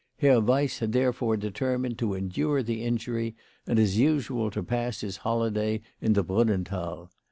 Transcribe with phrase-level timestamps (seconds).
[0.17, 3.35] Herr Weiss had therefore deter mined to endure the injury,
[3.67, 7.11] and as usual to pass his holiday in the Brunnenthal.